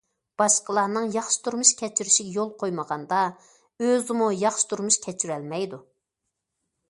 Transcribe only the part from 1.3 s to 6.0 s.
تۇرمۇش كەچۈرۈشىگە يول قويمىغاندا، ئۆزىمۇ ياخشى تۇرمۇش كەچۈرەلمەيدۇ.